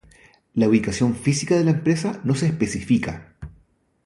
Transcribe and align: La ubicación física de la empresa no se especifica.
La 0.55 0.67
ubicación 0.67 1.15
física 1.15 1.53
de 1.55 1.63
la 1.63 1.69
empresa 1.69 2.21
no 2.23 2.33
se 2.33 2.47
especifica. 2.47 3.33